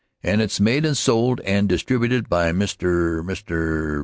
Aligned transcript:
And 0.23 0.41
it's 0.41 0.59
made 0.59 0.83
and 0.83 0.97
sold 0.97 1.41
and 1.41 1.69
distributed 1.69 2.27
by 2.27 2.51
Mr. 2.53 3.21
Mr. 3.23 3.99